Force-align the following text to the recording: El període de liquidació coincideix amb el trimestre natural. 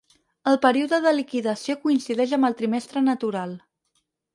El 0.51 0.55
període 0.63 0.99
de 1.03 1.11
liquidació 1.19 1.77
coincideix 1.85 2.37
amb 2.39 2.51
el 2.53 2.59
trimestre 2.63 3.09
natural. 3.13 3.59